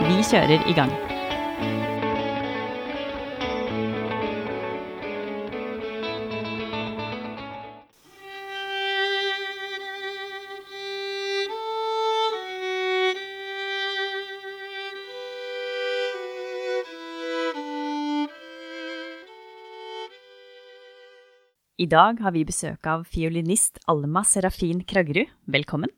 [0.00, 0.92] Vi kjører i gang.
[21.80, 25.30] I dag har vi besøk av fiolinist Alma Serafin Kraggerud.
[25.48, 25.88] Velkommen.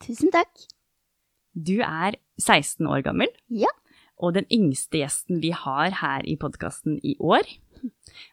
[0.00, 0.48] Tusen takk.
[1.52, 3.70] Du er 16 år gammel, Ja.
[4.18, 7.46] og den yngste gjesten vi har her i podkasten i år.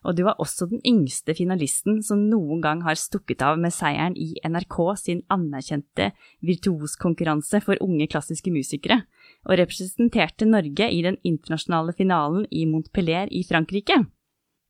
[0.05, 4.13] Og du var også den yngste finalisten som noen gang har stukket av med seieren
[4.13, 6.11] i NRK sin anerkjente
[6.45, 9.01] virtuoskonkurranse for unge klassiske musikere,
[9.47, 14.03] og representerte Norge i den internasjonale finalen i Montpellier i Frankrike.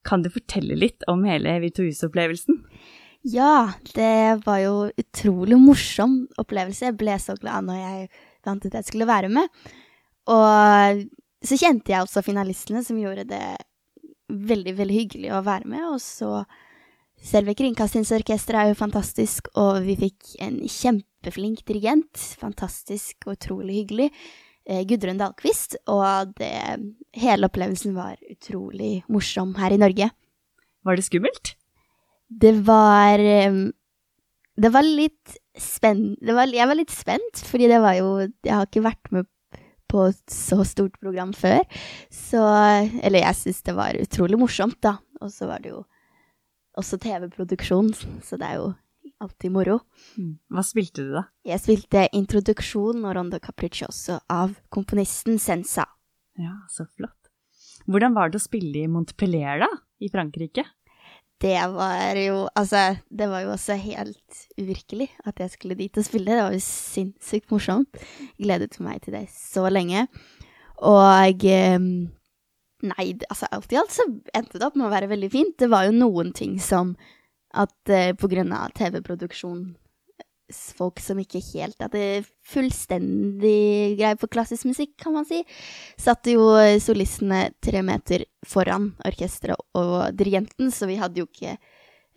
[0.07, 2.63] Kan du fortelle litt om hele virtuosopplevelsen?
[3.27, 6.87] Ja, det var jo utrolig morsom opplevelse.
[6.87, 8.09] Jeg ble så glad når jeg
[8.47, 9.49] vant at jeg skulle være med.
[10.29, 11.03] Og
[11.45, 13.43] så kjente jeg også finalistene, som gjorde det
[14.29, 15.85] veldig, veldig hyggelig å være med.
[15.93, 16.43] Og så
[17.19, 22.21] Selve Kringkastingsorkesteret er jo fantastisk, og vi fikk en kjempeflink dirigent.
[22.39, 24.07] Fantastisk og utrolig hyggelig.
[24.69, 25.75] Eh, Gudrun Dahlqvist.
[25.91, 26.53] Og det,
[27.19, 30.09] hele opplevelsen var utrolig morsom her i Norge.
[30.87, 31.55] Var det skummelt?
[32.29, 33.73] Det var em,
[34.59, 38.67] Det var litt spent var, Jeg var litt spent, fordi det var jo Jeg har
[38.67, 39.29] ikke vært med
[39.89, 41.63] på et så stort program før.
[42.13, 42.41] Så
[43.01, 44.97] Eller jeg syns det var utrolig morsomt, da.
[45.23, 45.83] Og så var det jo
[46.79, 47.89] også TV-produksjon,
[48.23, 48.67] så det er jo
[49.19, 49.79] alltid moro.
[50.53, 51.25] Hva spilte du, da?
[51.47, 55.87] Jeg spilte introduksjon og Rondo Capriccioso av komponisten Sensa.
[56.39, 57.15] Ja, så flott.
[57.89, 59.69] Hvordan var det å spille i Montpellier, da?
[59.99, 60.63] I Frankrike?
[61.39, 66.03] Det var jo Altså, det var jo også helt uvirkelig at jeg skulle dit og
[66.05, 66.33] spille.
[66.35, 67.99] Det var jo sinnssykt morsomt.
[68.39, 70.07] Gledet meg til det så lenge.
[70.83, 71.79] Og eh,
[72.79, 74.05] Nei, altså alt i alt så
[74.35, 75.55] endte det opp med å være veldig fint.
[75.59, 76.93] Det var jo noen ting som
[77.59, 79.88] at eh, på grunn av TV-produksjon s-
[80.49, 85.43] Folk som ikke helt hadde fullstendig greie på klassisk musikk, kan man si,
[85.99, 91.57] satte jo eh, solistene tre meter foran orkesteret og dirigenten, så vi hadde jo ikke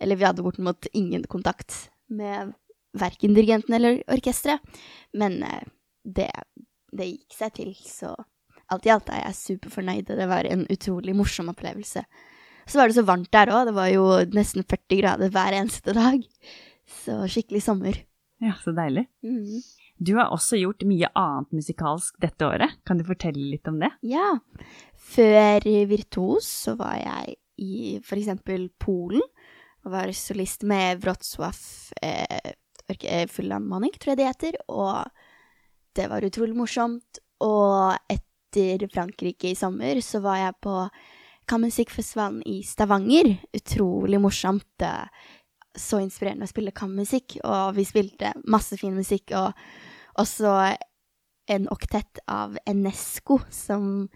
[0.01, 2.51] Eller vi hadde bortimot ingen kontakt med
[2.97, 4.59] verken dirigenten eller orkesteret.
[5.13, 5.63] Men eh,
[6.03, 6.29] det,
[6.91, 8.15] det gikk seg til, så
[8.73, 12.03] alt i alt er jeg superfornøyd, og det var en utrolig morsom opplevelse.
[12.65, 15.95] Så var det så varmt der òg, det var jo nesten 40 grader hver eneste
[15.95, 16.23] dag.
[17.03, 17.99] Så skikkelig sommer.
[18.43, 19.05] Ja, så deilig.
[19.23, 19.61] Mm.
[20.03, 22.73] Du har også gjort mye annet musikalsk dette året.
[22.85, 23.91] Kan du fortelle litt om det?
[24.09, 24.33] Ja.
[25.13, 29.21] Før Virtuos så var jeg i eksempel Polen
[29.85, 31.57] og var solist med Wrocław
[32.01, 32.53] eh,
[32.89, 33.27] orke- eh,
[33.99, 35.07] tror jeg det heter, og
[35.95, 37.19] det var utrolig morsomt.
[37.43, 40.77] Og etter Frankrike i sommer så var jeg på
[41.51, 43.33] Kammermusikkfestivalen i Stavanger.
[43.53, 44.85] Utrolig morsomt.
[45.79, 49.53] Så inspirerende å spille kammermusikk, og vi spilte masse fin musikk, og
[50.21, 50.53] også
[51.53, 54.07] en oktett av Enesco, som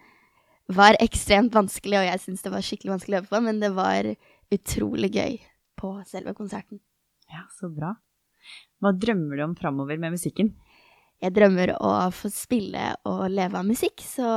[0.68, 3.72] var ekstremt vanskelig, og jeg syns det var skikkelig vanskelig å øve på, men det
[3.76, 4.12] var
[4.54, 5.40] utrolig gøy
[5.80, 6.82] på selve konserten.
[7.32, 7.96] Ja, så bra.
[8.80, 10.54] Hva drømmer du om framover med musikken?
[11.24, 14.30] Jeg drømmer å få spille og leve av musikk, så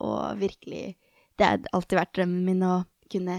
[0.00, 0.96] og virkelig
[1.36, 2.74] Det har alltid vært drømmen min å
[3.10, 3.38] kunne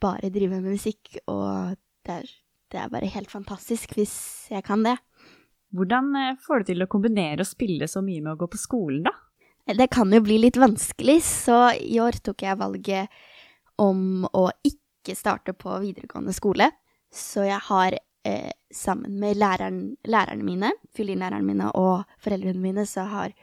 [0.00, 1.74] bare drive med musikk, og
[2.06, 2.28] det er,
[2.72, 4.16] det er bare helt fantastisk hvis
[4.52, 4.96] jeg kan det.
[5.76, 8.60] Hvordan eh, får du til å kombinere å spille så mye med å gå på
[8.60, 9.14] skolen, da?
[9.68, 13.18] Det kan jo bli litt vanskelig, så i år tok jeg valget
[13.76, 16.70] om å ikke starte på videregående skole.
[17.12, 23.04] Så jeg har eh, sammen med læreren, lærerne mine, fiolinlærerne mine og foreldrene mine, så
[23.12, 23.36] har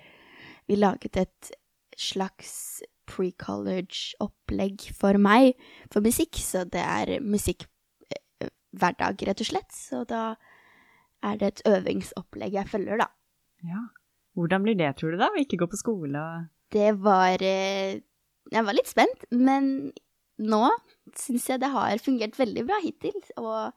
[0.66, 1.54] vi laget et
[1.96, 5.54] slags pre-college-opplegg for meg
[5.94, 6.42] for musikk.
[6.42, 7.68] Så det er musikk
[8.76, 9.72] eh, hver dag, rett og slett.
[9.76, 10.36] Så da
[11.26, 13.10] er det et øvingsopplegg jeg følger, da.
[13.66, 13.86] Ja.
[14.36, 15.32] Hvordan blir det, tror du, da?
[15.32, 18.02] Å ikke gå på skole og Det var eh,
[18.52, 19.94] Jeg var litt spent, men
[20.44, 20.64] nå
[21.16, 23.16] syns jeg det har fungert veldig bra hittil.
[23.40, 23.72] Og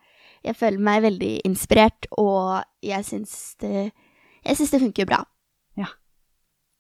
[0.45, 5.23] jeg føler meg veldig inspirert, og jeg syns det Jeg syns det funker bra.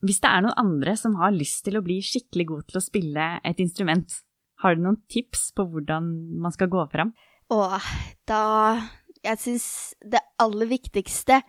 [0.04, 2.84] Hvis det er noen andre som har lyst til å bli skikkelig god til å
[2.84, 4.20] spille et instrument,
[4.62, 6.06] har du noen tips på hvordan
[6.42, 7.10] man skal gå fram?
[7.54, 7.80] Og
[8.28, 8.42] da
[9.24, 9.68] Jeg syns
[10.04, 11.40] det aller viktigste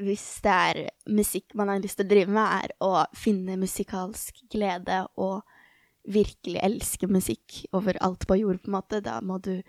[0.00, 0.78] hvis det er
[1.12, 5.42] musikk man har lyst til å drive med, er å finne musikalsk glede og
[6.08, 9.02] virkelig elske musikk overalt på jord, på en måte.
[9.04, 9.60] Da må du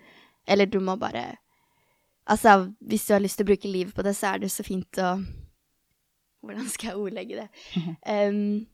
[0.46, 1.36] Eller du må bare
[2.26, 4.62] Altså, hvis du har lyst til å bruke livet på det, så er det så
[4.62, 5.16] fint å
[6.42, 7.48] Hvordan skal jeg ordlegge det?
[8.28, 8.66] Um,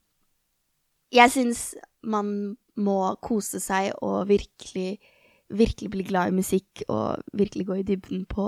[1.13, 4.99] jeg syns man må kose seg og virkelig,
[5.51, 8.47] virkelig bli glad i musikk og virkelig gå i dybden på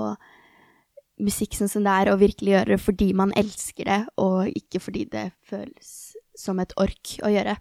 [1.21, 4.79] musikk sånn som det er, og virkelig gjøre det fordi man elsker det, og ikke
[4.81, 5.91] fordi det føles
[6.37, 7.57] som et ork å gjøre.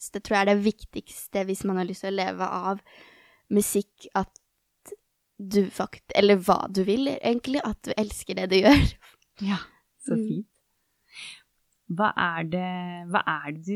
[0.00, 2.84] Så det tror jeg er det viktigste hvis man har lyst til å leve av
[3.50, 4.30] musikk, at
[5.40, 6.04] du fakt...
[6.14, 7.62] Eller hva du vil, egentlig.
[7.64, 8.86] At du elsker det du gjør.
[9.40, 9.56] Ja,
[10.04, 10.26] så Mm.
[10.28, 10.46] fint.
[11.90, 12.72] Hva er det,
[13.10, 13.72] hva er det du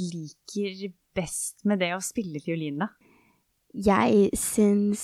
[0.00, 2.88] liker best med det å spille fiolin, da?
[3.74, 5.02] Jeg syns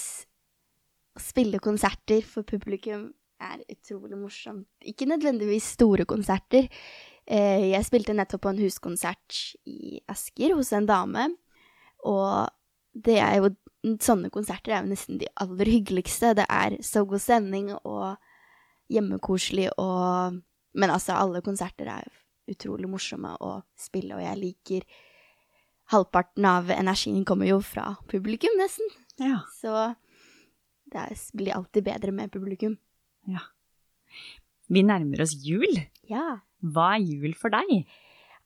[1.14, 3.10] å spille konserter for publikum
[3.44, 4.68] er utrolig morsomt.
[4.84, 6.68] Ikke nødvendigvis store konserter.
[7.26, 11.28] Eh, Jeg spilte nettopp på en huskonsert i Asker hos en dame,
[12.04, 12.48] og
[12.94, 13.54] det er jo
[14.00, 16.30] Sånne konserter er jo nesten de aller hyggeligste.
[16.32, 18.16] Det er så god stemning og
[18.88, 20.40] hjemmekoselig og
[20.74, 22.08] Men altså, alle konserter er
[22.50, 24.86] utrolig morsomme å spille, og jeg liker
[25.92, 28.88] Halvparten av energien kommer jo fra publikum, nesten.
[29.20, 29.42] Ja.
[29.60, 29.94] Så
[30.92, 32.78] det blir alltid bedre med publikum.
[33.26, 33.50] ja.
[34.72, 35.80] Vi nærmer oss jul.
[36.08, 36.40] Ja.
[36.64, 37.84] Hva er jul for deg?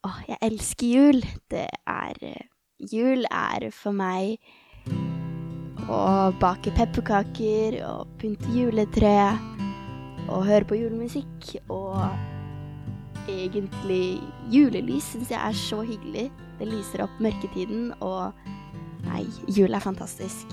[0.02, 1.20] Å, jeg elsker jul.
[1.50, 2.48] Det er eh,
[2.78, 4.38] Jul er for meg
[5.90, 9.14] å bake pepperkaker og pynte juletre
[10.28, 11.98] og høre på julemusikk og
[13.26, 14.20] egentlig
[14.52, 16.28] Julelys syns jeg er så hyggelig.
[16.58, 18.34] Det lyser opp mørketiden, og
[19.06, 19.24] nei,
[19.54, 20.50] jul er fantastisk.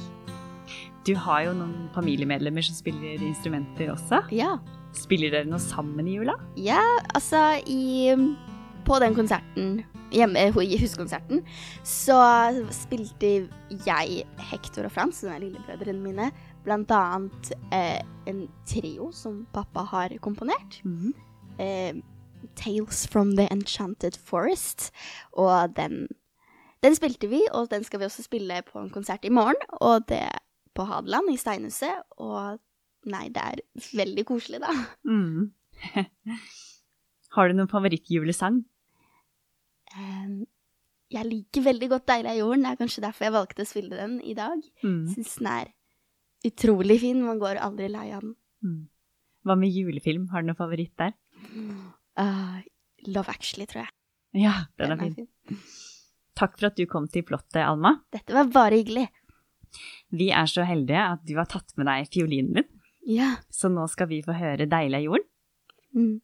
[1.06, 4.24] Du har jo noen familiemedlemmer som spiller instrumenter også.
[4.34, 4.56] Ja.
[4.96, 6.38] Spiller dere noe sammen i jula?
[6.58, 6.82] Ja,
[7.14, 8.16] altså i
[8.86, 9.80] På den konserten,
[10.14, 11.40] hjemme i huskonserten,
[11.82, 12.20] så
[12.70, 13.32] spilte
[13.86, 16.28] jeg Hector og Frans, som er lillebrødrene mine,
[16.66, 20.78] blant annet eh, en trio som pappa har komponert.
[21.58, 21.98] Eh,
[22.56, 24.92] Tales from the Enchanted Forest.
[25.34, 26.08] Og den,
[26.84, 29.60] den spilte vi, og den skal vi også spille på en konsert i morgen.
[29.82, 30.28] Og det
[30.76, 32.04] på Hadeland i Steinhuset.
[32.22, 32.60] Og
[33.12, 33.62] nei, det er
[33.96, 34.74] veldig koselig, da.
[35.08, 35.52] Mm.
[37.36, 38.64] har du noen favorittjulesang?
[39.96, 40.44] Um,
[41.14, 42.66] jeg liker veldig godt 'Deilig er jorden'.
[42.66, 44.64] Det er kanskje derfor jeg valgte å spille den i dag.
[44.84, 45.04] Mm.
[45.14, 45.72] Syns den er
[46.46, 47.22] utrolig fin.
[47.24, 48.36] Man går aldri lei av den.
[48.66, 48.82] Mm.
[49.46, 50.28] Hva med julefilm?
[50.34, 51.14] Har du noen favoritt der?
[52.20, 52.62] Uh,
[53.08, 53.92] Love Actually, tror jeg.
[54.36, 55.28] Ja, den er fin.
[56.36, 57.96] Takk for at du kom til Plottet, Alma.
[58.12, 59.06] Dette var bare hyggelig.
[60.16, 62.70] Vi er så heldige at du har tatt med deg fiolinen din,
[63.08, 63.36] Ja.
[63.52, 65.30] så nå skal vi få høre 'Deilig er jorden'.
[65.96, 66.22] Mm.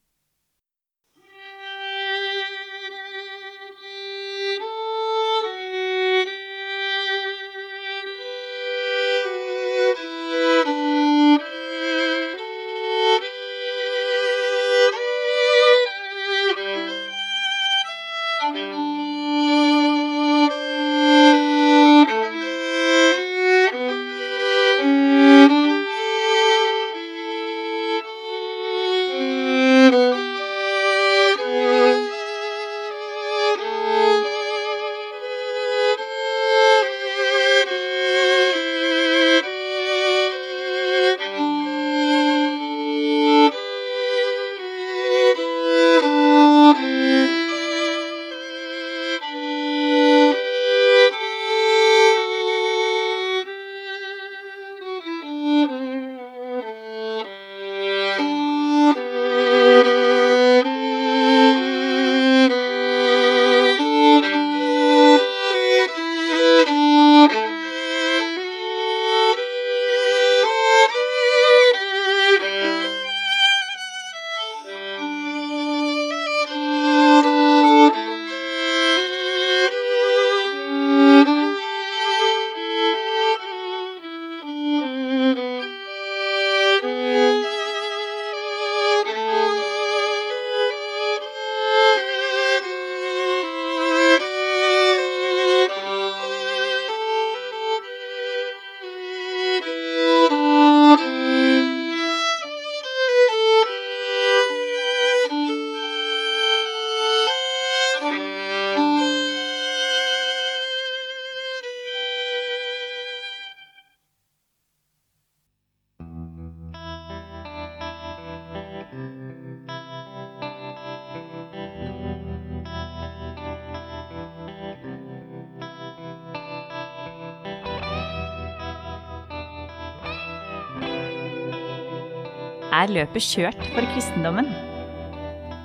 [132.72, 134.48] Er løpet kjørt for kristendommen.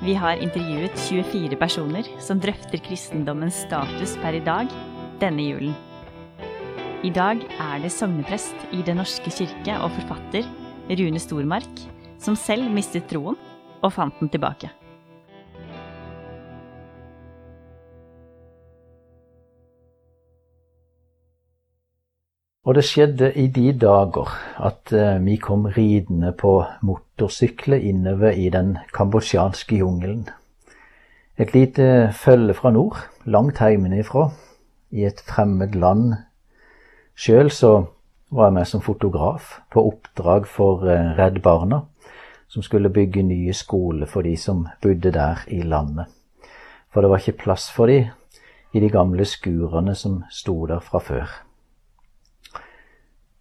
[0.03, 4.71] Vi har intervjuet 24 personer som drøfter kristendommens status per i dag
[5.23, 5.77] denne julen.
[7.07, 10.49] I dag er det sogneprest i Den norske kirke og forfatter
[10.91, 11.85] Rune Stormark
[12.23, 13.39] som selv mistet troen
[13.85, 14.73] og fant den tilbake.
[22.66, 28.49] Og det skjedde i de dager at eh, vi kom ridende på motorsykler innover i
[28.50, 30.25] den kambodsjanske jungelen.
[31.38, 34.30] Et lite følge fra nord, langt hjemmefra,
[34.90, 36.14] i et fremmed land.
[37.14, 37.73] Sjøl så
[38.35, 41.85] var jeg med som fotograf på oppdrag for eh, Redd Barna,
[42.49, 46.11] som skulle bygge nye skoler for de som bodde der i landet.
[46.90, 48.08] For det var ikke plass for de
[48.75, 51.46] i de gamle skurene som sto der fra før.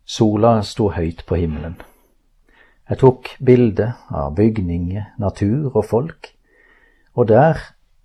[0.05, 1.79] Sola sto høyt på himmelen.
[2.85, 6.29] Jeg tok bilde av bygninger, natur og folk,
[7.17, 7.57] og der,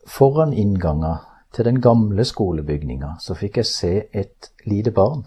[0.08, 1.20] foran inngangen
[1.52, 5.26] til den gamle skolebygninga, så fikk jeg se et lite barn.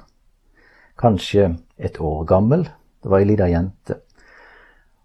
[0.98, 2.66] Kanskje et år gammel,
[3.04, 4.00] det var ei lita jente.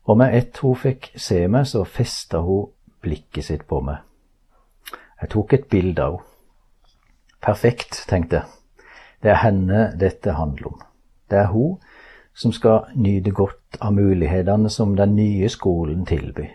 [0.09, 2.73] Og med ett hun fikk se meg, så festa hun
[3.05, 4.01] blikket sitt på meg.
[5.21, 6.35] Jeg tok et bilde av henne.
[7.39, 8.87] Perfekt, tenkte jeg.
[9.23, 10.88] Det er henne dette handler om.
[11.31, 11.79] Det er hun
[12.39, 16.55] som skal nyte godt av mulighetene som den nye skolen tilbyr.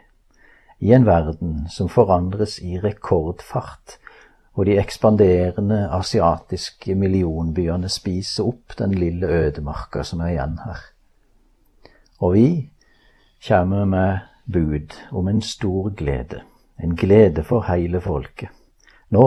[0.80, 3.98] I en verden som forandres i rekordfart,
[4.53, 10.84] og de ekspanderende asiatiske millionbyene spiser opp den lille ødemarka som er igjen her.
[12.20, 12.48] Og vi
[13.48, 16.44] kommer med bud om en stor glede,
[16.80, 18.50] en glede for hele folket.
[19.10, 19.25] Nå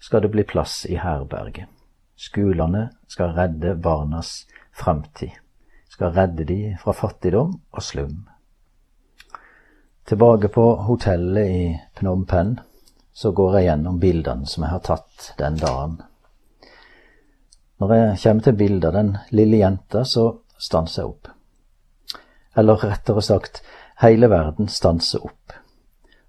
[0.00, 1.73] skal det bli plass i herberget.
[2.24, 5.34] Skolene skal redde barnas framtid.
[5.92, 8.24] Skal redde de fra fattigdom og slum.
[10.08, 11.66] Tilbake på hotellet i
[11.96, 12.58] Phnom Penh
[13.14, 16.00] så går jeg gjennom bildene som jeg har tatt den dagen.
[17.80, 20.26] Når jeg kommer til bildet av den lille jenta, så
[20.58, 21.30] stanser jeg opp.
[22.56, 23.62] Eller rettere sagt,
[24.02, 25.54] hele verden stanser opp.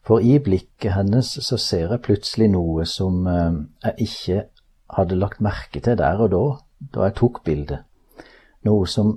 [0.05, 4.43] For i blikket hennes så ser jeg plutselig noe som eh, jeg ikke
[4.93, 6.45] hadde lagt merke til der og da,
[6.93, 7.83] da jeg tok bildet
[8.65, 9.13] noe som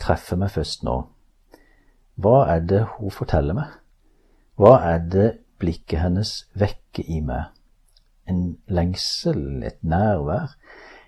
[0.00, 0.96] treffer meg først nå.
[2.20, 3.76] Hva er det hun forteller meg?
[4.60, 5.28] Hva er det
[5.60, 7.48] blikket hennes vekker i meg?
[8.28, 10.52] En lengsel, et nærvær,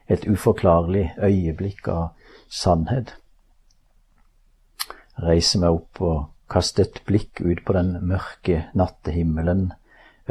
[0.09, 3.15] et uforklarlig øyeblikk av sannhet.
[5.19, 6.17] Jeg reiser meg opp og
[6.53, 9.71] kaster et blikk ut på den mørke nattehimmelen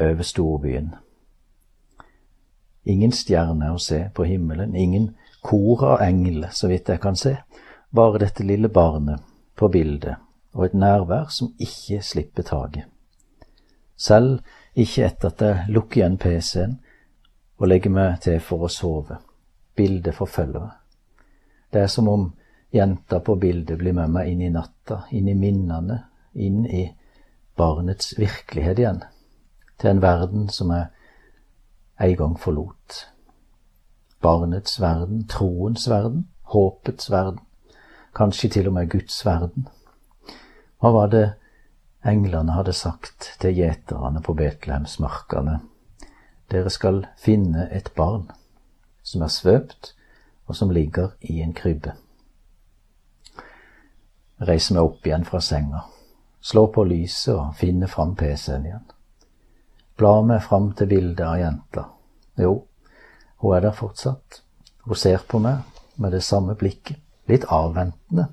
[0.01, 0.95] over storbyen.
[2.83, 5.11] Ingen stjerne å se på himmelen, ingen
[5.41, 7.35] kor av engel, så vidt jeg kan se,
[7.89, 9.21] bare dette lille barnet
[9.55, 10.17] på bildet
[10.53, 12.88] og et nærvær som ikke slipper taket.
[13.95, 14.41] Selv
[14.73, 16.77] ikke etter at jeg lukker igjen PC-en
[17.61, 19.19] og legger meg til for å sove.
[19.77, 20.77] Bildet forfølger meg.
[21.71, 22.25] Det er som om
[22.73, 26.01] jenta på bildet blir med meg inn i natta, inn i minnene,
[26.33, 26.88] inn i
[27.57, 29.03] barnets virkelighet igjen,
[29.79, 30.89] til en verden som jeg
[32.01, 33.05] en gang forlot.
[34.22, 37.39] Barnets verden, troens verden, håpets verden
[38.15, 39.67] kanskje til og med Guds verden.
[40.79, 41.25] Hva var det
[42.05, 45.60] englene hadde sagt til gjeterne på Betlehemsmarkene?
[46.51, 48.27] Dere skal finne et barn
[49.03, 49.96] som er svøpt,
[50.46, 51.93] og som ligger i en krybbe.
[54.41, 55.86] Reiser meg opp igjen fra senga,
[56.41, 58.88] slår på lyset og finner fram PC-en igjen.
[60.01, 61.81] Blar meg fram til bildet av jenta.
[62.41, 62.55] Jo,
[63.43, 64.39] hun er der fortsatt.
[64.88, 65.60] Hun ser på meg
[66.01, 66.98] med det samme blikket
[67.29, 68.31] litt avventende,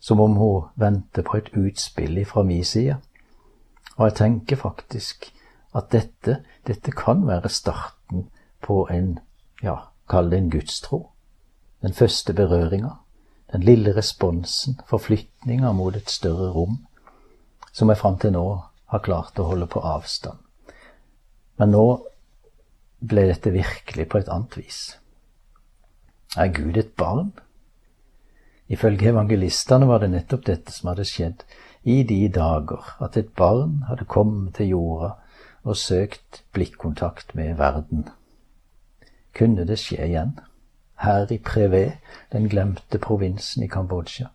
[0.00, 2.96] som om hun venter på et utspill fra min side.
[3.94, 5.28] Og jeg tenker faktisk
[5.78, 8.26] at dette, dette kan være starten
[8.66, 9.20] på en,
[9.62, 9.76] ja,
[10.10, 11.12] kall det en gudstro.
[11.78, 12.90] Den første berøringa,
[13.52, 16.82] den lille responsen, forflytninga mot et større rom,
[17.72, 18.46] som jeg fram til nå
[18.90, 20.42] har klart å holde på avstand.
[21.58, 21.84] Men nå
[22.98, 24.80] ble dette virkelig på et annet vis.
[26.36, 27.32] Er Gud et barn?
[28.68, 31.44] Ifølge evangelistene var det nettopp dette som hadde skjedd
[31.88, 35.14] i de dager, at et barn hadde kommet til jorda
[35.64, 38.04] og søkt blikkontakt med verden.
[39.34, 40.34] Kunne det skje igjen,
[41.00, 41.98] her i Prevé,
[42.32, 44.28] den glemte provinsen i Kambodsja,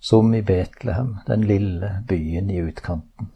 [0.00, 3.32] som i Betlehem, den lille byen i utkanten?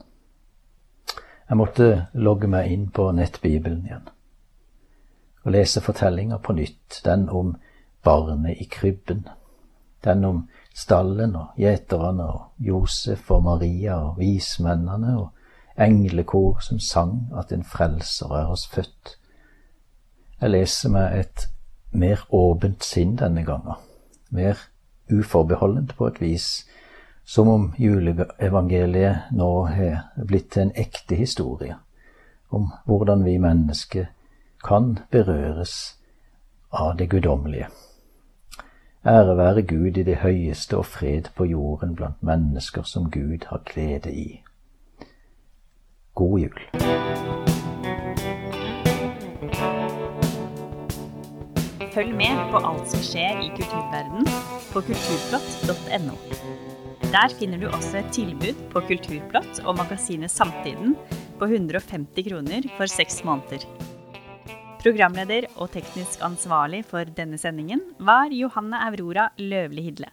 [1.53, 4.07] Jeg måtte logge meg inn på nettbibelen igjen
[5.43, 7.51] og lese fortellinga på nytt, den om
[8.01, 9.27] barnet i krybben
[10.05, 10.39] Den om
[10.75, 15.29] stallen og gjeterne og Josef og Maria og vismennene og
[15.77, 19.19] englekor som sang at en frelser er oss født.
[20.41, 21.47] Jeg leser med et
[21.93, 23.77] mer åpent sinn denne gangen,
[24.31, 24.57] mer
[25.13, 26.65] uforbeholdent på et vis,
[27.33, 31.79] som om juleevangeliet nå har blitt en ekte historie
[32.53, 34.11] om hvordan vi mennesker
[34.61, 35.97] kan berøres
[36.69, 37.71] av det guddommelige.
[39.07, 43.65] Ære være Gud i det høyeste og fred på jorden blant mennesker som Gud har
[43.65, 44.43] glede i.
[46.15, 46.61] God jul.
[51.95, 54.29] Følg med på alt som skjer i kulturverden
[54.73, 56.72] på kulturplott.no.
[57.13, 60.95] Der finner du også et tilbud på Kulturplott og magasinet Samtiden
[61.37, 63.67] på 150 kroner for seks måneder.
[64.81, 70.09] Programleder og teknisk ansvarlig for denne sendingen var Johanne Aurora Løvli Hidle.